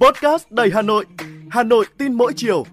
Podcast 0.00 0.46
đầy 0.50 0.70
Hà 0.74 0.82
Nội, 0.82 1.04
Hà 1.50 1.62
Nội 1.62 1.86
tin 1.98 2.12
mỗi 2.12 2.32
chiều. 2.36 2.64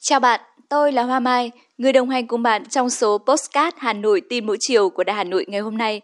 Chào 0.00 0.20
bạn, 0.20 0.40
tôi 0.68 0.92
là 0.92 1.02
Hoa 1.02 1.20
Mai, 1.20 1.50
người 1.78 1.92
đồng 1.92 2.10
hành 2.10 2.26
cùng 2.26 2.42
bạn 2.42 2.68
trong 2.68 2.90
số 2.90 3.18
Postcard 3.18 3.76
Hà 3.78 3.92
Nội 3.92 4.22
tin 4.28 4.46
mỗi 4.46 4.56
chiều 4.60 4.90
của 4.90 5.04
Đài 5.04 5.16
Hà 5.16 5.24
Nội 5.24 5.44
ngày 5.48 5.60
hôm 5.60 5.78
nay. 5.78 6.00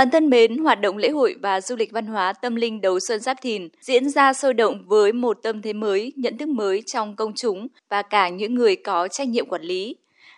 Bạn 0.00 0.10
thân 0.10 0.30
mến, 0.30 0.58
hoạt 0.58 0.80
động 0.80 0.96
lễ 0.96 1.08
hội 1.08 1.34
và 1.42 1.60
du 1.60 1.76
lịch 1.76 1.92
văn 1.92 2.06
hóa 2.06 2.32
tâm 2.32 2.54
linh 2.54 2.80
đầu 2.80 3.00
xuân 3.08 3.20
Giáp 3.20 3.36
Thìn 3.42 3.68
diễn 3.80 4.10
ra 4.10 4.32
sôi 4.32 4.54
động 4.54 4.84
với 4.86 5.12
một 5.12 5.38
tâm 5.42 5.62
thế 5.62 5.72
mới, 5.72 6.12
nhận 6.16 6.38
thức 6.38 6.48
mới 6.48 6.82
trong 6.86 7.16
công 7.16 7.32
chúng 7.36 7.66
và 7.88 8.02
cả 8.02 8.28
những 8.28 8.54
người 8.54 8.76
có 8.76 9.08
trách 9.08 9.28
nhiệm 9.28 9.48
quản 9.48 9.62
lý. 9.62 9.96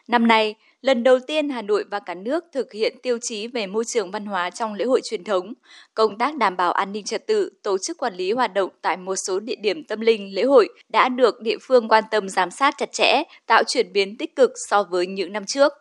Năm 0.08 0.26
nay, 0.26 0.54
lần 0.80 1.02
đầu 1.02 1.18
tiên 1.26 1.48
Hà 1.48 1.62
Nội 1.62 1.84
và 1.90 2.00
cả 2.00 2.14
nước 2.14 2.44
thực 2.52 2.72
hiện 2.72 2.96
tiêu 3.02 3.18
chí 3.22 3.46
về 3.46 3.66
môi 3.66 3.84
trường 3.84 4.10
văn 4.10 4.26
hóa 4.26 4.50
trong 4.50 4.74
lễ 4.74 4.84
hội 4.84 5.00
truyền 5.10 5.24
thống, 5.24 5.52
công 5.94 6.18
tác 6.18 6.36
đảm 6.36 6.56
bảo 6.56 6.72
an 6.72 6.92
ninh 6.92 7.04
trật 7.04 7.26
tự, 7.26 7.50
tổ 7.62 7.76
chức 7.86 7.98
quản 7.98 8.14
lý 8.14 8.32
hoạt 8.32 8.54
động 8.54 8.70
tại 8.82 8.96
một 8.96 9.16
số 9.26 9.40
địa 9.40 9.56
điểm 9.62 9.84
tâm 9.84 10.00
linh 10.00 10.34
lễ 10.34 10.42
hội 10.42 10.68
đã 10.88 11.08
được 11.08 11.40
địa 11.40 11.56
phương 11.62 11.88
quan 11.88 12.04
tâm 12.10 12.28
giám 12.28 12.50
sát 12.50 12.74
chặt 12.78 12.92
chẽ, 12.92 13.22
tạo 13.46 13.62
chuyển 13.68 13.92
biến 13.92 14.16
tích 14.16 14.36
cực 14.36 14.50
so 14.68 14.82
với 14.82 15.06
những 15.06 15.32
năm 15.32 15.42
trước. 15.46 15.72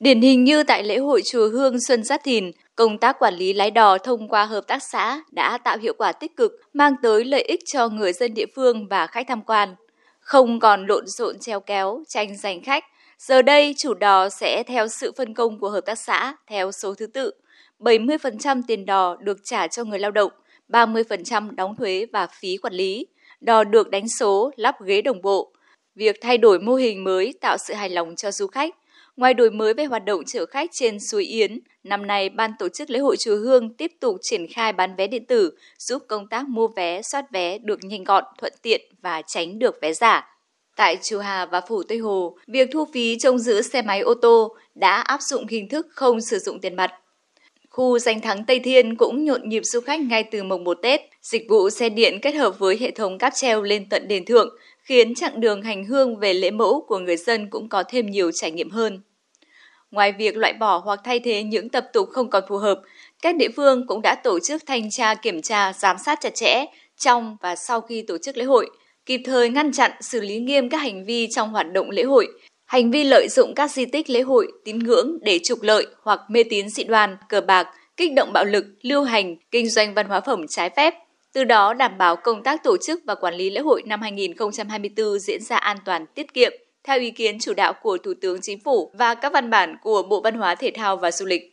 Điển 0.00 0.20
hình 0.20 0.44
như 0.44 0.62
tại 0.62 0.84
lễ 0.84 0.98
hội 0.98 1.22
chùa 1.32 1.48
Hương 1.48 1.80
Xuân 1.88 2.04
Giáp 2.04 2.20
Thìn, 2.24 2.50
công 2.76 2.98
tác 2.98 3.18
quản 3.18 3.34
lý 3.34 3.52
lái 3.52 3.70
đò 3.70 3.98
thông 3.98 4.28
qua 4.28 4.44
hợp 4.44 4.66
tác 4.66 4.82
xã 4.82 5.20
đã 5.30 5.58
tạo 5.58 5.78
hiệu 5.78 5.94
quả 5.98 6.12
tích 6.12 6.36
cực, 6.36 6.52
mang 6.72 6.94
tới 7.02 7.24
lợi 7.24 7.42
ích 7.42 7.60
cho 7.66 7.88
người 7.88 8.12
dân 8.12 8.34
địa 8.34 8.46
phương 8.54 8.88
và 8.88 9.06
khách 9.06 9.26
tham 9.28 9.42
quan. 9.42 9.74
Không 10.20 10.60
còn 10.60 10.86
lộn 10.86 11.08
xộn 11.08 11.38
treo 11.38 11.60
kéo, 11.60 12.02
tranh 12.08 12.36
giành 12.36 12.62
khách, 12.62 12.84
giờ 13.18 13.42
đây 13.42 13.74
chủ 13.78 13.94
đò 13.94 14.28
sẽ 14.28 14.62
theo 14.66 14.88
sự 14.88 15.12
phân 15.16 15.34
công 15.34 15.58
của 15.58 15.70
hợp 15.70 15.80
tác 15.80 15.98
xã 15.98 16.34
theo 16.46 16.72
số 16.72 16.94
thứ 16.94 17.06
tự. 17.06 17.30
70% 17.80 18.62
tiền 18.66 18.86
đò 18.86 19.16
được 19.20 19.38
trả 19.44 19.68
cho 19.68 19.84
người 19.84 19.98
lao 19.98 20.10
động, 20.10 20.32
30% 20.68 21.54
đóng 21.54 21.76
thuế 21.76 22.06
và 22.12 22.26
phí 22.26 22.56
quản 22.56 22.74
lý. 22.74 23.06
Đò 23.40 23.64
được 23.64 23.90
đánh 23.90 24.08
số, 24.08 24.50
lắp 24.56 24.74
ghế 24.84 25.02
đồng 25.02 25.22
bộ. 25.22 25.52
Việc 25.94 26.16
thay 26.20 26.38
đổi 26.38 26.58
mô 26.58 26.74
hình 26.74 27.04
mới 27.04 27.34
tạo 27.40 27.56
sự 27.58 27.74
hài 27.74 27.90
lòng 27.90 28.16
cho 28.16 28.30
du 28.30 28.46
khách– 28.46 28.74
Ngoài 29.16 29.34
đổi 29.34 29.50
mới 29.50 29.74
về 29.74 29.84
hoạt 29.84 30.04
động 30.04 30.22
chở 30.26 30.46
khách 30.46 30.70
trên 30.72 31.00
suối 31.00 31.24
Yến, 31.24 31.60
năm 31.84 32.06
nay 32.06 32.28
ban 32.28 32.50
tổ 32.58 32.68
chức 32.68 32.90
lễ 32.90 32.98
hội 32.98 33.16
chùa 33.16 33.36
Hương 33.36 33.74
tiếp 33.74 33.92
tục 34.00 34.16
triển 34.22 34.46
khai 34.46 34.72
bán 34.72 34.96
vé 34.96 35.06
điện 35.06 35.26
tử, 35.26 35.52
giúp 35.78 36.02
công 36.08 36.28
tác 36.28 36.48
mua 36.48 36.68
vé, 36.68 37.02
soát 37.02 37.24
vé 37.32 37.58
được 37.58 37.78
nhanh 37.82 38.04
gọn, 38.04 38.24
thuận 38.38 38.52
tiện 38.62 38.80
và 39.02 39.22
tránh 39.26 39.58
được 39.58 39.78
vé 39.82 39.92
giả. 39.92 40.38
Tại 40.76 40.98
Chùa 41.02 41.18
Hà 41.18 41.46
và 41.46 41.60
Phủ 41.60 41.82
Tây 41.82 41.98
Hồ, 41.98 42.36
việc 42.46 42.68
thu 42.72 42.84
phí 42.92 43.18
trông 43.18 43.38
giữ 43.38 43.62
xe 43.62 43.82
máy 43.82 44.00
ô 44.00 44.14
tô 44.14 44.56
đã 44.74 45.00
áp 45.00 45.22
dụng 45.22 45.46
hình 45.46 45.68
thức 45.68 45.86
không 45.90 46.20
sử 46.20 46.38
dụng 46.38 46.60
tiền 46.60 46.76
mặt. 46.76 46.90
Khu 47.70 47.98
danh 47.98 48.20
thắng 48.20 48.44
Tây 48.44 48.60
Thiên 48.60 48.96
cũng 48.96 49.24
nhộn 49.24 49.48
nhịp 49.48 49.62
du 49.64 49.80
khách 49.80 50.00
ngay 50.00 50.24
từ 50.24 50.42
mùng 50.42 50.64
1 50.64 50.78
Tết. 50.82 51.00
Dịch 51.22 51.46
vụ 51.48 51.70
xe 51.70 51.88
điện 51.88 52.18
kết 52.22 52.34
hợp 52.34 52.58
với 52.58 52.76
hệ 52.80 52.90
thống 52.90 53.18
cáp 53.18 53.32
treo 53.36 53.62
lên 53.62 53.88
tận 53.88 54.08
đền 54.08 54.24
thượng, 54.24 54.56
khiến 54.82 55.14
chặng 55.14 55.40
đường 55.40 55.62
hành 55.62 55.84
hương 55.84 56.16
về 56.16 56.34
lễ 56.34 56.50
mẫu 56.50 56.84
của 56.88 56.98
người 56.98 57.16
dân 57.16 57.50
cũng 57.50 57.68
có 57.68 57.84
thêm 57.88 58.06
nhiều 58.06 58.30
trải 58.32 58.50
nghiệm 58.50 58.70
hơn. 58.70 59.00
Ngoài 59.96 60.12
việc 60.12 60.36
loại 60.36 60.52
bỏ 60.52 60.82
hoặc 60.84 61.00
thay 61.04 61.20
thế 61.20 61.42
những 61.42 61.68
tập 61.68 61.86
tục 61.92 62.08
không 62.12 62.30
còn 62.30 62.44
phù 62.48 62.56
hợp, 62.56 62.80
các 63.22 63.36
địa 63.36 63.48
phương 63.56 63.86
cũng 63.86 64.02
đã 64.02 64.14
tổ 64.14 64.38
chức 64.40 64.62
thanh 64.66 64.90
tra 64.90 65.14
kiểm 65.14 65.42
tra, 65.42 65.72
giám 65.72 65.96
sát 65.98 66.18
chặt 66.22 66.34
chẽ 66.34 66.64
trong 66.98 67.36
và 67.42 67.56
sau 67.56 67.80
khi 67.80 68.02
tổ 68.02 68.18
chức 68.18 68.36
lễ 68.36 68.44
hội, 68.44 68.70
kịp 69.06 69.20
thời 69.24 69.48
ngăn 69.48 69.72
chặn 69.72 69.90
xử 70.00 70.20
lý 70.20 70.38
nghiêm 70.38 70.68
các 70.68 70.78
hành 70.78 71.04
vi 71.04 71.28
trong 71.30 71.50
hoạt 71.50 71.72
động 71.72 71.90
lễ 71.90 72.02
hội, 72.02 72.28
hành 72.64 72.90
vi 72.90 73.04
lợi 73.04 73.28
dụng 73.30 73.54
các 73.54 73.70
di 73.70 73.84
tích 73.86 74.10
lễ 74.10 74.20
hội, 74.20 74.52
tín 74.64 74.78
ngưỡng 74.78 75.18
để 75.22 75.38
trục 75.44 75.62
lợi 75.62 75.86
hoặc 76.02 76.20
mê 76.28 76.42
tín 76.50 76.68
dị 76.68 76.84
đoan, 76.84 77.16
cờ 77.28 77.40
bạc, 77.40 77.68
kích 77.96 78.12
động 78.14 78.32
bạo 78.32 78.44
lực, 78.44 78.64
lưu 78.82 79.02
hành, 79.02 79.36
kinh 79.50 79.68
doanh 79.68 79.94
văn 79.94 80.08
hóa 80.08 80.20
phẩm 80.20 80.46
trái 80.48 80.70
phép, 80.76 80.94
từ 81.32 81.44
đó 81.44 81.74
đảm 81.74 81.98
bảo 81.98 82.16
công 82.16 82.42
tác 82.42 82.64
tổ 82.64 82.76
chức 82.76 83.00
và 83.06 83.14
quản 83.14 83.34
lý 83.34 83.50
lễ 83.50 83.60
hội 83.60 83.82
năm 83.86 84.02
2024 84.02 85.18
diễn 85.18 85.42
ra 85.42 85.56
an 85.56 85.76
toàn 85.84 86.06
tiết 86.14 86.34
kiệm, 86.34 86.52
theo 86.86 87.00
ý 87.00 87.10
kiến 87.10 87.38
chủ 87.38 87.54
đạo 87.54 87.72
của 87.82 87.98
Thủ 87.98 88.14
tướng 88.20 88.40
Chính 88.40 88.60
phủ 88.60 88.90
và 88.94 89.14
các 89.14 89.32
văn 89.32 89.50
bản 89.50 89.76
của 89.82 90.02
Bộ 90.02 90.20
Văn 90.20 90.34
hóa 90.34 90.54
Thể 90.54 90.70
thao 90.74 90.96
và 90.96 91.10
Du 91.10 91.26
lịch. 91.26 91.52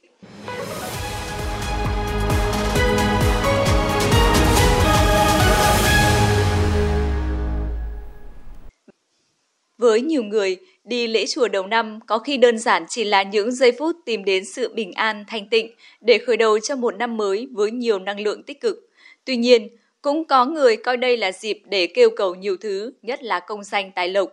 Với 9.78 10.02
nhiều 10.02 10.24
người, 10.24 10.58
đi 10.84 11.08
lễ 11.08 11.26
chùa 11.26 11.48
đầu 11.48 11.68
năm 11.68 12.00
có 12.08 12.20
khi 12.20 12.38
đơn 12.38 12.58
giản 12.58 12.86
chỉ 12.90 13.04
là 13.04 13.24
những 13.24 13.52
giây 13.52 13.72
phút 13.72 13.96
tìm 14.06 14.26
đến 14.26 14.46
sự 14.46 14.74
bình 14.74 14.92
an, 14.92 15.24
thanh 15.28 15.50
tịnh 15.50 15.72
để 16.02 16.18
khởi 16.18 16.38
đầu 16.38 16.60
cho 16.60 16.76
một 16.76 16.96
năm 16.96 17.18
mới 17.18 17.48
với 17.52 17.72
nhiều 17.72 18.00
năng 18.00 18.20
lượng 18.20 18.44
tích 18.44 18.62
cực. 18.62 18.90
Tuy 19.26 19.36
nhiên, 19.36 19.68
cũng 20.02 20.26
có 20.26 20.46
người 20.46 20.78
coi 20.78 20.98
đây 20.98 21.18
là 21.18 21.32
dịp 21.32 21.62
để 21.66 21.88
kêu 21.88 22.10
cầu 22.10 22.36
nhiều 22.36 22.58
thứ, 22.58 22.94
nhất 23.02 23.24
là 23.24 23.40
công 23.40 23.64
danh 23.64 23.92
tài 23.96 24.10
lộc 24.10 24.30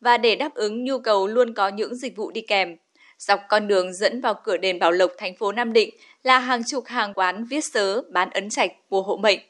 và 0.00 0.16
để 0.18 0.36
đáp 0.36 0.54
ứng 0.54 0.84
nhu 0.84 0.98
cầu 0.98 1.26
luôn 1.26 1.54
có 1.54 1.68
những 1.68 1.94
dịch 1.94 2.16
vụ 2.16 2.30
đi 2.30 2.40
kèm. 2.40 2.76
Dọc 3.18 3.40
con 3.48 3.68
đường 3.68 3.92
dẫn 3.92 4.20
vào 4.20 4.34
cửa 4.44 4.56
đền 4.56 4.78
Bảo 4.78 4.92
Lộc, 4.92 5.10
thành 5.18 5.36
phố 5.36 5.52
Nam 5.52 5.72
Định 5.72 5.90
là 6.22 6.38
hàng 6.38 6.62
chục 6.64 6.86
hàng 6.86 7.14
quán 7.14 7.44
viết 7.44 7.64
sớ 7.64 8.02
bán 8.12 8.30
ấn 8.30 8.50
trạch 8.50 8.70
của 8.88 9.02
hộ 9.02 9.16
mệnh. 9.16 9.40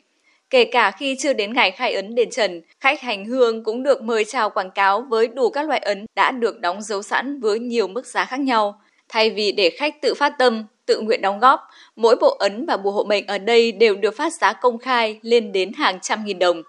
Kể 0.51 0.65
cả 0.65 0.91
khi 0.91 1.17
chưa 1.19 1.33
đến 1.33 1.53
ngày 1.53 1.71
khai 1.71 1.95
ấn 1.95 2.15
đền 2.15 2.31
Trần, 2.31 2.62
khách 2.81 3.01
hành 3.01 3.25
hương 3.25 3.65
cũng 3.65 3.83
được 3.83 4.03
mời 4.03 4.25
chào 4.25 4.51
quảng 4.51 4.71
cáo 4.71 5.06
với 5.11 5.27
đủ 5.29 5.51
các 5.51 5.69
loại 5.69 5.81
ấn 5.81 6.06
đã 6.15 6.31
được 6.31 6.61
đóng 6.61 6.83
dấu 6.83 7.03
sẵn 7.03 7.41
với 7.41 7.59
nhiều 7.59 7.89
mức 7.89 8.06
giá 8.06 8.25
khác 8.25 8.41
nhau. 8.41 8.81
Thay 9.09 9.31
vì 9.31 9.53
để 9.53 9.71
khách 9.71 10.03
tự 10.03 10.15
phát 10.15 10.33
tâm, 10.39 10.67
tự 10.87 11.01
nguyện 11.01 11.23
đóng 11.23 11.41
góp, 11.41 11.61
mỗi 11.97 12.17
bộ 12.21 12.37
ấn 12.39 12.67
và 12.67 12.77
bùa 12.77 12.91
hộ 12.91 13.05
mệnh 13.05 13.27
ở 13.27 13.39
đây 13.39 13.73
đều 13.73 13.97
được 13.97 14.17
phát 14.17 14.33
giá 14.33 14.53
công 14.53 14.79
khai 14.79 15.19
lên 15.23 15.53
đến 15.53 15.73
hàng 15.73 15.99
trăm 16.03 16.25
nghìn 16.25 16.39
đồng. 16.39 16.62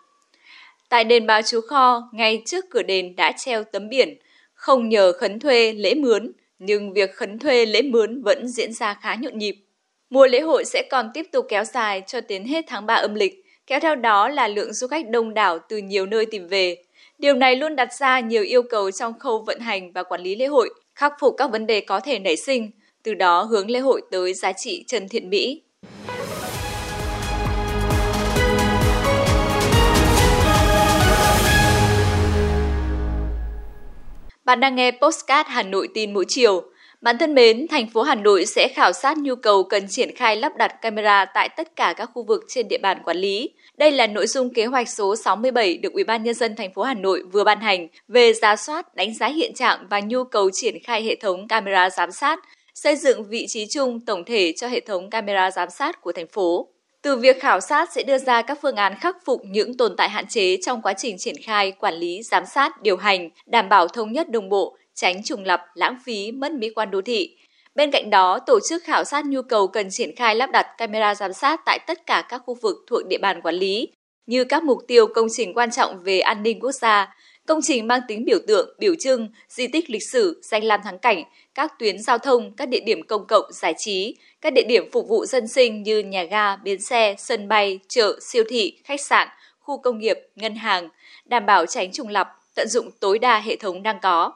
Tại 0.90 1.04
đền 1.04 1.28
Bà 1.28 1.42
Chúa 1.42 1.62
Kho, 1.62 2.10
ngay 2.14 2.42
trước 2.46 2.66
cửa 2.70 2.84
đền 2.84 3.16
đã 3.16 3.32
treo 3.38 3.64
tấm 3.64 3.90
biển, 3.90 4.18
không 4.54 4.90
nhờ 4.90 5.12
khấn 5.12 5.40
thuê 5.40 5.74
lễ 5.74 5.94
mướn, 5.94 6.32
nhưng 6.60 6.94
việc 6.94 7.14
khấn 7.14 7.40
thuê 7.40 7.66
lễ 7.66 7.82
mướn 7.82 8.22
vẫn 8.24 8.48
diễn 8.48 8.74
ra 8.74 8.94
khá 9.02 9.16
nhộn 9.16 9.38
nhịp. 9.38 9.56
Mùa 10.10 10.28
lễ 10.28 10.40
hội 10.40 10.66
sẽ 10.66 10.88
còn 10.92 11.12
tiếp 11.14 11.26
tục 11.32 11.46
kéo 11.50 11.64
dài 11.64 12.04
cho 12.08 12.22
đến 12.22 12.46
hết 12.46 12.66
tháng 12.68 12.86
3 12.86 12.94
âm 12.94 13.16
lịch, 13.16 13.46
kéo 13.68 13.80
theo 13.80 13.96
đó 13.96 14.30
là 14.30 14.48
lượng 14.48 14.74
du 14.74 14.88
khách 14.88 15.10
đông 15.10 15.34
đảo 15.34 15.60
từ 15.70 15.78
nhiều 15.78 16.06
nơi 16.06 16.26
tìm 16.26 16.48
về. 16.48 16.78
Điều 17.18 17.34
này 17.34 17.56
luôn 17.56 17.76
đặt 17.76 17.94
ra 17.94 18.20
nhiều 18.20 18.44
yêu 18.44 18.64
cầu 18.64 18.92
trong 18.92 19.20
khâu 19.20 19.44
vận 19.48 19.60
hành 19.60 19.92
và 19.92 20.04
quản 20.04 20.22
lý 20.22 20.36
lễ 20.36 20.46
hội, 20.46 20.70
khắc 20.96 21.14
phục 21.20 21.36
các 21.38 21.52
vấn 21.52 21.68
đề 21.68 21.82
có 21.82 22.00
thể 22.00 22.20
nảy 22.20 22.38
sinh, 22.38 22.72
từ 23.04 23.14
đó 23.14 23.42
hướng 23.42 23.72
lễ 23.72 23.80
hội 23.80 24.02
tới 24.12 24.34
giá 24.34 24.54
trị 24.54 24.84
chân 24.88 25.10
thiện 25.10 25.30
mỹ. 25.30 25.62
Bạn 34.48 34.60
đang 34.60 34.76
nghe 34.76 34.92
Postcard 34.92 35.50
Hà 35.50 35.64
Nội 35.64 35.88
tin 35.94 36.14
mỗi 36.14 36.26
chiều. 36.28 36.64
Bạn 37.02 37.18
thân 37.18 37.36
mến, 37.36 37.68
thành 37.68 37.90
phố 37.90 38.02
Hà 38.02 38.16
Nội 38.16 38.46
sẽ 38.46 38.68
khảo 38.68 38.94
sát 38.94 39.18
nhu 39.18 39.36
cầu 39.36 39.64
cần 39.64 39.84
triển 39.90 40.16
khai 40.16 40.36
lắp 40.36 40.56
đặt 40.58 40.82
camera 40.82 41.26
tại 41.26 41.50
tất 41.50 41.76
cả 41.76 41.94
các 41.98 42.10
khu 42.14 42.24
vực 42.24 42.44
trên 42.48 42.68
địa 42.68 42.78
bàn 42.78 42.98
quản 43.06 43.18
lý. 43.18 43.50
Đây 43.78 43.92
là 43.92 44.08
nội 44.08 44.28
dung 44.28 44.54
kế 44.54 44.66
hoạch 44.66 44.90
số 44.90 45.16
67 45.16 45.78
được 45.78 45.94
Ủy 45.94 46.04
ban 46.04 46.24
nhân 46.24 46.34
dân 46.34 46.56
thành 46.56 46.74
phố 46.74 46.82
Hà 46.82 46.94
Nội 46.94 47.24
vừa 47.32 47.44
ban 47.44 47.60
hành 47.60 47.88
về 48.08 48.34
giá 48.34 48.56
soát, 48.56 48.96
đánh 48.96 49.14
giá 49.14 49.28
hiện 49.28 49.54
trạng 49.54 49.88
và 49.90 50.00
nhu 50.00 50.24
cầu 50.24 50.50
triển 50.54 50.76
khai 50.84 51.04
hệ 51.04 51.16
thống 51.16 51.48
camera 51.48 51.90
giám 51.90 52.12
sát, 52.12 52.40
xây 52.74 52.96
dựng 52.96 53.24
vị 53.30 53.46
trí 53.48 53.66
chung 53.70 54.00
tổng 54.00 54.26
thể 54.26 54.54
cho 54.58 54.68
hệ 54.68 54.80
thống 54.80 55.10
camera 55.10 55.52
giám 55.52 55.70
sát 55.70 56.02
của 56.02 56.12
thành 56.12 56.28
phố. 56.28 56.68
Từ 57.08 57.16
việc 57.16 57.42
khảo 57.42 57.60
sát 57.60 57.90
sẽ 57.94 58.04
đưa 58.04 58.18
ra 58.18 58.42
các 58.42 58.60
phương 58.62 58.76
án 58.76 58.96
khắc 59.00 59.18
phục 59.26 59.42
những 59.46 59.78
tồn 59.78 59.96
tại 59.98 60.10
hạn 60.10 60.28
chế 60.28 60.58
trong 60.66 60.82
quá 60.82 60.94
trình 60.94 61.18
triển 61.18 61.36
khai, 61.44 61.72
quản 61.72 61.94
lý, 61.94 62.24
giám 62.24 62.46
sát, 62.46 62.82
điều 62.82 62.98
hành, 62.98 63.30
đảm 63.46 63.70
bảo 63.70 63.88
thống 63.88 64.12
nhất 64.12 64.30
đồng 64.30 64.50
bộ, 64.50 64.78
tránh 64.94 65.24
trùng 65.24 65.44
lập, 65.44 65.62
lãng 65.74 65.98
phí, 66.06 66.32
mất 66.32 66.52
mỹ 66.52 66.70
quan 66.70 66.92
đô 66.92 67.02
thị. 67.02 67.38
Bên 67.76 67.92
cạnh 67.92 68.10
đó, 68.10 68.40
tổ 68.40 68.60
chức 68.70 68.84
khảo 68.84 69.04
sát 69.04 69.26
nhu 69.26 69.42
cầu 69.42 69.68
cần 69.68 69.88
triển 69.90 70.16
khai 70.16 70.36
lắp 70.36 70.52
đặt 70.52 70.68
camera 70.78 71.16
giám 71.16 71.34
sát 71.34 71.62
tại 71.66 71.80
tất 71.88 72.06
cả 72.06 72.26
các 72.30 72.42
khu 72.46 72.58
vực 72.62 72.78
thuộc 72.88 73.02
địa 73.10 73.18
bàn 73.22 73.42
quản 73.42 73.56
lý, 73.56 73.88
như 74.26 74.44
các 74.44 74.64
mục 74.64 74.78
tiêu 74.88 75.08
công 75.08 75.28
trình 75.32 75.54
quan 75.54 75.72
trọng 75.72 76.04
về 76.04 76.20
an 76.20 76.44
ninh 76.44 76.60
quốc 76.60 76.72
gia, 76.72 77.16
công 77.48 77.62
trình 77.62 77.88
mang 77.88 78.02
tính 78.08 78.26
biểu 78.26 78.40
tượng, 78.48 78.76
biểu 78.80 78.96
trưng, 79.00 79.28
di 79.50 79.68
tích 79.68 79.90
lịch 79.90 80.10
sử, 80.12 80.42
danh 80.44 80.64
lam 80.64 80.82
thắng 80.84 81.00
cảnh, 81.00 81.24
các 81.56 81.80
tuyến 81.80 82.00
giao 82.00 82.18
thông, 82.18 82.52
các 82.58 82.70
địa 82.70 82.80
điểm 82.80 83.08
công 83.08 83.28
cộng, 83.28 83.46
giải 83.54 83.74
trí, 83.78 84.16
các 84.42 84.54
địa 84.54 84.64
điểm 84.68 84.92
phục 84.92 85.08
vụ 85.08 85.26
dân 85.26 85.48
sinh 85.48 85.84
như 85.84 86.00
nhà 86.00 86.24
ga, 86.24 86.56
bến 86.56 86.82
xe, 86.82 87.16
sân 87.18 87.48
bay, 87.48 87.80
chợ, 87.88 88.20
siêu 88.22 88.44
thị, 88.50 88.80
khách 88.84 89.02
sạn, 89.02 89.28
khu 89.60 89.78
công 89.78 90.00
nghiệp, 90.00 90.18
ngân 90.36 90.56
hàng, 90.56 90.90
đảm 91.26 91.46
bảo 91.46 91.66
tránh 91.66 91.92
trùng 91.92 92.08
lập, 92.08 92.28
tận 92.56 92.68
dụng 92.68 92.92
tối 93.00 93.20
đa 93.20 93.40
hệ 93.40 93.56
thống 93.56 93.84
đang 93.84 94.00
có. 94.02 94.34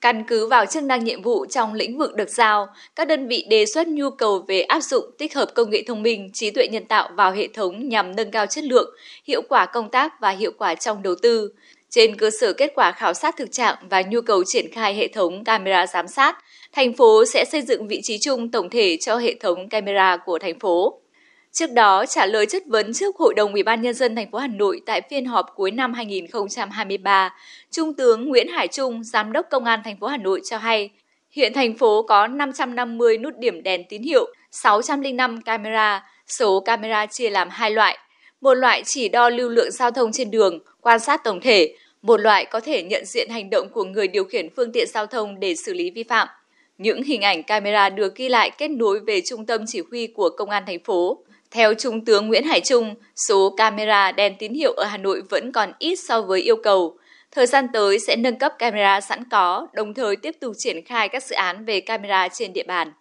Căn 0.00 0.24
cứ 0.28 0.46
vào 0.46 0.66
chức 0.66 0.82
năng 0.82 1.04
nhiệm 1.04 1.22
vụ 1.22 1.46
trong 1.46 1.74
lĩnh 1.74 1.98
vực 1.98 2.14
được 2.14 2.30
giao, 2.30 2.66
các 2.96 3.08
đơn 3.08 3.28
vị 3.28 3.46
đề 3.50 3.66
xuất 3.66 3.88
nhu 3.88 4.10
cầu 4.10 4.44
về 4.48 4.60
áp 4.60 4.80
dụng 4.80 5.04
tích 5.18 5.34
hợp 5.34 5.50
công 5.54 5.70
nghệ 5.70 5.82
thông 5.86 6.02
minh, 6.02 6.30
trí 6.32 6.50
tuệ 6.50 6.68
nhân 6.68 6.84
tạo 6.84 7.10
vào 7.16 7.32
hệ 7.32 7.48
thống 7.54 7.88
nhằm 7.88 8.16
nâng 8.16 8.30
cao 8.30 8.46
chất 8.46 8.64
lượng, 8.64 8.94
hiệu 9.24 9.42
quả 9.48 9.66
công 9.66 9.90
tác 9.90 10.20
và 10.20 10.30
hiệu 10.30 10.52
quả 10.58 10.74
trong 10.74 11.02
đầu 11.02 11.14
tư. 11.22 11.52
Trên 11.90 12.16
cơ 12.16 12.30
sở 12.40 12.52
kết 12.52 12.72
quả 12.74 12.92
khảo 12.92 13.14
sát 13.14 13.36
thực 13.36 13.52
trạng 13.52 13.74
và 13.90 14.02
nhu 14.02 14.20
cầu 14.20 14.44
triển 14.44 14.66
khai 14.72 14.94
hệ 14.94 15.08
thống 15.08 15.44
camera 15.44 15.86
giám 15.86 16.08
sát, 16.08 16.36
thành 16.72 16.92
phố 16.92 17.24
sẽ 17.24 17.44
xây 17.44 17.62
dựng 17.62 17.88
vị 17.88 18.00
trí 18.02 18.18
chung 18.18 18.50
tổng 18.50 18.70
thể 18.70 18.96
cho 19.00 19.16
hệ 19.16 19.34
thống 19.40 19.68
camera 19.68 20.16
của 20.16 20.38
thành 20.38 20.58
phố. 20.58 21.00
Trước 21.52 21.72
đó, 21.72 22.06
trả 22.06 22.26
lời 22.26 22.46
chất 22.46 22.62
vấn 22.66 22.92
trước 22.92 23.16
Hội 23.16 23.34
đồng 23.34 23.52
Ủy 23.52 23.62
ban 23.62 23.82
nhân 23.82 23.94
dân 23.94 24.16
thành 24.16 24.30
phố 24.30 24.38
Hà 24.38 24.46
Nội 24.46 24.80
tại 24.86 25.00
phiên 25.10 25.24
họp 25.24 25.46
cuối 25.54 25.70
năm 25.70 25.92
2023, 25.92 27.34
Trung 27.70 27.94
tướng 27.94 28.28
Nguyễn 28.28 28.48
Hải 28.48 28.68
Trung, 28.68 29.04
Giám 29.04 29.32
đốc 29.32 29.46
Công 29.50 29.64
an 29.64 29.80
thành 29.84 29.96
phố 30.00 30.06
Hà 30.06 30.16
Nội 30.16 30.40
cho 30.44 30.58
hay, 30.58 30.90
hiện 31.30 31.52
thành 31.52 31.78
phố 31.78 32.02
có 32.02 32.26
550 32.26 33.18
nút 33.18 33.38
điểm 33.38 33.62
đèn 33.62 33.82
tín 33.88 34.02
hiệu, 34.02 34.26
605 34.50 35.42
camera, 35.42 36.04
số 36.26 36.60
camera 36.60 37.06
chia 37.06 37.30
làm 37.30 37.48
hai 37.50 37.70
loại. 37.70 37.98
Một 38.40 38.54
loại 38.54 38.82
chỉ 38.86 39.08
đo 39.08 39.28
lưu 39.28 39.48
lượng 39.48 39.70
giao 39.70 39.90
thông 39.90 40.12
trên 40.12 40.30
đường, 40.30 40.58
quan 40.80 41.00
sát 41.00 41.24
tổng 41.24 41.40
thể, 41.40 41.74
một 42.02 42.16
loại 42.16 42.44
có 42.44 42.60
thể 42.60 42.82
nhận 42.82 43.04
diện 43.06 43.28
hành 43.30 43.50
động 43.50 43.68
của 43.72 43.84
người 43.84 44.08
điều 44.08 44.24
khiển 44.24 44.48
phương 44.56 44.72
tiện 44.72 44.88
giao 44.88 45.06
thông 45.06 45.40
để 45.40 45.54
xử 45.54 45.72
lý 45.72 45.90
vi 45.90 46.02
phạm. 46.02 46.28
Những 46.78 47.02
hình 47.02 47.22
ảnh 47.22 47.42
camera 47.42 47.88
được 47.88 48.14
ghi 48.16 48.28
lại 48.28 48.50
kết 48.58 48.68
nối 48.68 49.00
về 49.00 49.20
trung 49.20 49.46
tâm 49.46 49.64
chỉ 49.66 49.82
huy 49.90 50.06
của 50.06 50.30
Công 50.30 50.50
an 50.50 50.62
thành 50.66 50.84
phố. 50.84 51.24
Theo 51.50 51.74
Trung 51.74 52.04
tướng 52.04 52.28
Nguyễn 52.28 52.44
Hải 52.44 52.60
Trung, 52.60 52.94
số 53.28 53.54
camera 53.56 54.12
đèn 54.12 54.36
tín 54.38 54.52
hiệu 54.52 54.72
ở 54.72 54.84
Hà 54.84 54.96
Nội 54.96 55.22
vẫn 55.30 55.52
còn 55.52 55.72
ít 55.78 55.96
so 55.96 56.22
với 56.22 56.40
yêu 56.40 56.56
cầu. 56.56 56.98
Thời 57.30 57.46
gian 57.46 57.66
tới 57.72 57.98
sẽ 57.98 58.16
nâng 58.16 58.38
cấp 58.38 58.52
camera 58.58 59.00
sẵn 59.00 59.24
có, 59.30 59.66
đồng 59.72 59.94
thời 59.94 60.16
tiếp 60.16 60.36
tục 60.40 60.52
triển 60.58 60.84
khai 60.84 61.08
các 61.08 61.24
dự 61.24 61.34
án 61.36 61.64
về 61.64 61.80
camera 61.80 62.28
trên 62.28 62.52
địa 62.52 62.64
bàn. 62.66 62.92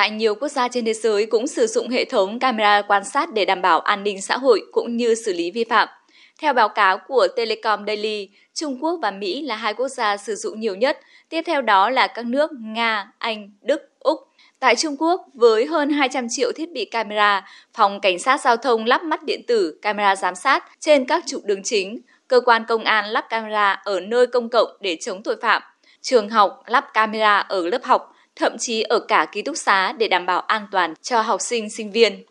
Tại 0.00 0.10
nhiều 0.10 0.34
quốc 0.34 0.48
gia 0.48 0.68
trên 0.68 0.84
thế 0.84 0.92
giới 0.92 1.26
cũng 1.26 1.46
sử 1.46 1.66
dụng 1.66 1.88
hệ 1.88 2.04
thống 2.04 2.38
camera 2.38 2.82
quan 2.82 3.04
sát 3.04 3.32
để 3.32 3.44
đảm 3.44 3.62
bảo 3.62 3.80
an 3.80 4.02
ninh 4.02 4.22
xã 4.22 4.36
hội 4.36 4.62
cũng 4.72 4.96
như 4.96 5.14
xử 5.14 5.32
lý 5.32 5.50
vi 5.50 5.64
phạm. 5.64 5.88
Theo 6.40 6.52
báo 6.52 6.68
cáo 6.68 6.98
của 7.08 7.28
Telecom 7.36 7.86
Daily, 7.86 8.28
Trung 8.54 8.84
Quốc 8.84 8.98
và 9.02 9.10
Mỹ 9.10 9.42
là 9.42 9.56
hai 9.56 9.74
quốc 9.74 9.88
gia 9.88 10.16
sử 10.16 10.34
dụng 10.34 10.60
nhiều 10.60 10.74
nhất, 10.74 10.98
tiếp 11.28 11.42
theo 11.46 11.62
đó 11.62 11.90
là 11.90 12.06
các 12.06 12.26
nước 12.26 12.50
Nga, 12.60 13.12
Anh, 13.18 13.50
Đức, 13.62 13.82
Úc. 13.98 14.18
Tại 14.60 14.76
Trung 14.76 14.96
Quốc, 14.98 15.26
với 15.34 15.66
hơn 15.66 15.90
200 15.90 16.26
triệu 16.30 16.52
thiết 16.52 16.72
bị 16.72 16.84
camera, 16.84 17.46
phòng 17.74 18.00
cảnh 18.00 18.18
sát 18.18 18.40
giao 18.40 18.56
thông 18.56 18.84
lắp 18.84 19.02
mắt 19.02 19.22
điện 19.22 19.40
tử, 19.46 19.78
camera 19.82 20.16
giám 20.16 20.34
sát 20.34 20.64
trên 20.78 21.04
các 21.04 21.24
trục 21.26 21.44
đường 21.44 21.62
chính, 21.62 22.00
cơ 22.28 22.40
quan 22.40 22.64
công 22.68 22.84
an 22.84 23.06
lắp 23.06 23.24
camera 23.30 23.72
ở 23.72 24.00
nơi 24.00 24.26
công 24.26 24.48
cộng 24.48 24.68
để 24.80 24.96
chống 25.00 25.22
tội 25.22 25.36
phạm, 25.42 25.62
trường 26.02 26.28
học 26.28 26.62
lắp 26.66 26.84
camera 26.94 27.38
ở 27.38 27.68
lớp 27.68 27.84
học, 27.84 28.14
thậm 28.40 28.58
chí 28.58 28.82
ở 28.82 28.98
cả 28.98 29.26
ký 29.32 29.42
túc 29.42 29.56
xá 29.56 29.92
để 29.92 30.08
đảm 30.08 30.26
bảo 30.26 30.40
an 30.40 30.66
toàn 30.72 30.94
cho 31.02 31.20
học 31.20 31.40
sinh, 31.40 31.70
sinh 31.70 31.92
viên. 31.92 32.24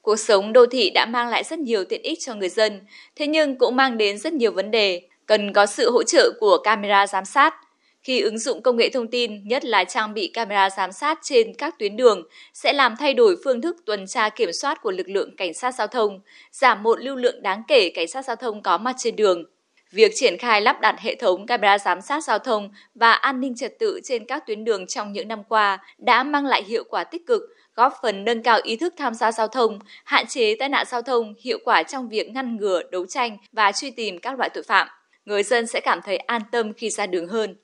Cuộc 0.00 0.16
sống 0.16 0.52
đô 0.52 0.66
thị 0.66 0.90
đã 0.90 1.06
mang 1.06 1.28
lại 1.28 1.44
rất 1.44 1.58
nhiều 1.58 1.84
tiện 1.84 2.02
ích 2.02 2.18
cho 2.20 2.34
người 2.34 2.48
dân, 2.48 2.80
thế 3.16 3.26
nhưng 3.26 3.58
cũng 3.58 3.76
mang 3.76 3.98
đến 3.98 4.18
rất 4.18 4.32
nhiều 4.32 4.52
vấn 4.52 4.70
đề, 4.70 5.02
cần 5.26 5.52
có 5.52 5.66
sự 5.66 5.90
hỗ 5.90 6.02
trợ 6.02 6.30
của 6.40 6.58
camera 6.64 7.06
giám 7.06 7.24
sát. 7.24 7.54
Khi 8.02 8.20
ứng 8.20 8.38
dụng 8.38 8.62
công 8.62 8.76
nghệ 8.76 8.88
thông 8.88 9.08
tin, 9.08 9.48
nhất 9.48 9.64
là 9.64 9.84
trang 9.84 10.14
bị 10.14 10.30
camera 10.34 10.70
giám 10.70 10.92
sát 10.92 11.18
trên 11.22 11.54
các 11.54 11.78
tuyến 11.78 11.96
đường, 11.96 12.22
sẽ 12.54 12.72
làm 12.72 12.94
thay 12.98 13.14
đổi 13.14 13.36
phương 13.44 13.62
thức 13.62 13.76
tuần 13.86 14.06
tra 14.06 14.28
kiểm 14.28 14.52
soát 14.52 14.82
của 14.82 14.90
lực 14.90 15.08
lượng 15.08 15.36
cảnh 15.36 15.54
sát 15.54 15.74
giao 15.74 15.86
thông, 15.86 16.20
giảm 16.52 16.82
một 16.82 17.00
lưu 17.00 17.16
lượng 17.16 17.42
đáng 17.42 17.62
kể 17.68 17.90
cảnh 17.94 18.08
sát 18.08 18.24
giao 18.24 18.36
thông 18.36 18.62
có 18.62 18.78
mặt 18.78 18.94
trên 18.98 19.16
đường. 19.16 19.44
Việc 19.92 20.12
triển 20.14 20.38
khai 20.38 20.60
lắp 20.60 20.80
đặt 20.80 21.00
hệ 21.00 21.14
thống 21.14 21.46
camera 21.46 21.78
giám 21.78 22.00
sát 22.00 22.24
giao 22.24 22.38
thông 22.38 22.70
và 22.94 23.12
an 23.12 23.40
ninh 23.40 23.56
trật 23.56 23.78
tự 23.78 24.00
trên 24.04 24.26
các 24.26 24.46
tuyến 24.46 24.64
đường 24.64 24.86
trong 24.86 25.12
những 25.12 25.28
năm 25.28 25.44
qua 25.48 25.78
đã 25.98 26.22
mang 26.22 26.46
lại 26.46 26.62
hiệu 26.62 26.84
quả 26.84 27.04
tích 27.04 27.26
cực, 27.26 27.42
góp 27.74 27.94
phần 28.02 28.24
nâng 28.24 28.42
cao 28.42 28.60
ý 28.62 28.76
thức 28.76 28.94
tham 28.96 29.14
gia 29.14 29.32
giao 29.32 29.48
thông, 29.48 29.78
hạn 30.04 30.26
chế 30.26 30.54
tai 30.54 30.68
nạn 30.68 30.86
giao 30.88 31.02
thông, 31.02 31.34
hiệu 31.44 31.58
quả 31.64 31.82
trong 31.82 32.08
việc 32.08 32.30
ngăn 32.30 32.56
ngừa, 32.56 32.82
đấu 32.90 33.06
tranh 33.06 33.36
và 33.52 33.72
truy 33.72 33.90
tìm 33.90 34.18
các 34.18 34.38
loại 34.38 34.50
tội 34.54 34.62
phạm. 34.62 34.88
Người 35.24 35.42
dân 35.42 35.66
sẽ 35.66 35.80
cảm 35.80 36.00
thấy 36.04 36.16
an 36.16 36.42
tâm 36.52 36.72
khi 36.72 36.90
ra 36.90 37.06
đường 37.06 37.28
hơn. 37.28 37.56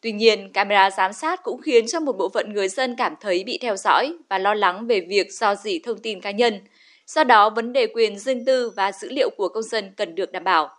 Tuy 0.00 0.12
nhiên, 0.12 0.52
camera 0.52 0.90
giám 0.90 1.12
sát 1.12 1.42
cũng 1.42 1.62
khiến 1.62 1.86
cho 1.86 2.00
một 2.00 2.12
bộ 2.18 2.28
phận 2.34 2.52
người 2.52 2.68
dân 2.68 2.96
cảm 2.96 3.14
thấy 3.20 3.44
bị 3.44 3.58
theo 3.62 3.76
dõi 3.76 4.14
và 4.28 4.38
lo 4.38 4.54
lắng 4.54 4.86
về 4.86 5.00
việc 5.00 5.32
do 5.32 5.54
dỉ 5.54 5.78
thông 5.78 5.98
tin 5.98 6.20
cá 6.20 6.30
nhân. 6.30 6.60
Do 7.06 7.24
đó, 7.24 7.50
vấn 7.50 7.72
đề 7.72 7.86
quyền 7.86 8.18
riêng 8.18 8.44
tư 8.44 8.70
và 8.76 8.92
dữ 8.92 9.08
liệu 9.10 9.30
của 9.36 9.48
công 9.48 9.62
dân 9.62 9.92
cần 9.96 10.14
được 10.14 10.32
đảm 10.32 10.44
bảo. 10.44 10.75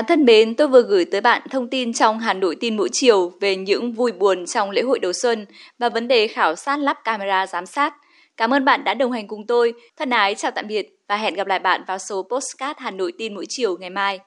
Bạn 0.00 0.06
thân 0.06 0.24
mến, 0.24 0.54
tôi 0.54 0.68
vừa 0.68 0.82
gửi 0.82 1.04
tới 1.04 1.20
bạn 1.20 1.42
thông 1.50 1.68
tin 1.68 1.92
trong 1.92 2.18
Hà 2.18 2.32
Nội 2.32 2.56
tin 2.60 2.76
mỗi 2.76 2.88
chiều 2.92 3.32
về 3.40 3.56
những 3.56 3.92
vui 3.92 4.12
buồn 4.12 4.46
trong 4.46 4.70
lễ 4.70 4.82
hội 4.82 4.98
đầu 4.98 5.12
xuân 5.12 5.46
và 5.78 5.88
vấn 5.88 6.08
đề 6.08 6.28
khảo 6.28 6.56
sát 6.56 6.76
lắp 6.76 6.96
camera 7.04 7.46
giám 7.46 7.66
sát. 7.66 7.94
Cảm 8.36 8.54
ơn 8.54 8.64
bạn 8.64 8.84
đã 8.84 8.94
đồng 8.94 9.12
hành 9.12 9.28
cùng 9.28 9.46
tôi. 9.46 9.72
Thân 9.96 10.10
ái 10.10 10.34
chào 10.34 10.50
tạm 10.50 10.66
biệt 10.66 10.86
và 11.08 11.16
hẹn 11.16 11.34
gặp 11.34 11.46
lại 11.46 11.58
bạn 11.58 11.84
vào 11.86 11.98
số 11.98 12.22
Postcard 12.30 12.80
Hà 12.80 12.90
Nội 12.90 13.12
tin 13.18 13.34
mỗi 13.34 13.44
chiều 13.48 13.76
ngày 13.80 13.90
mai. 13.90 14.20